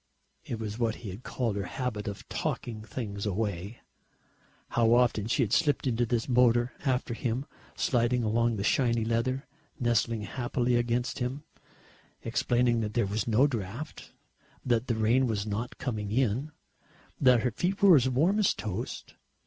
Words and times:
It 0.43 0.57
was 0.57 0.79
what 0.79 0.95
he 1.05 1.11
had 1.11 1.21
called 1.21 1.55
her 1.57 1.65
habit 1.65 2.07
of 2.07 2.27
talking 2.27 2.81
things 2.81 3.27
"away." 3.27 3.81
How 4.69 4.95
often 4.95 5.27
she 5.27 5.43
had 5.43 5.53
slipped 5.53 5.85
into 5.85 6.07
his 6.09 6.27
motor 6.27 6.73
after 6.83 7.13
him, 7.13 7.45
sliding 7.75 8.23
along 8.23 8.55
the 8.55 8.63
shiny 8.63 9.05
leather, 9.05 9.45
nestling 9.79 10.21
happily 10.23 10.75
against 10.75 11.19
him, 11.19 11.43
explaining 12.23 12.79
that 12.81 12.95
there 12.95 13.05
was 13.05 13.27
no 13.27 13.45
draught, 13.45 14.11
that 14.65 14.87
the 14.87 14.95
rain 14.95 15.27
was 15.27 15.45
not 15.45 15.77
coming 15.77 16.11
in, 16.11 16.51
that 17.19 17.43
her 17.43 17.51
feet 17.51 17.79
were 17.83 17.95
as 17.95 18.09
warm 18.09 18.39
as 18.39 18.55
toast. 18.55 19.13